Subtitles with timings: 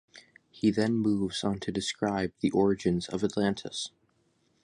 [0.49, 3.91] He then moves on to describe the origins of Atlantis.